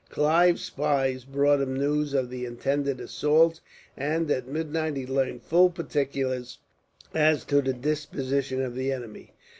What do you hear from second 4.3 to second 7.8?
at midnight he learned full particulars as to the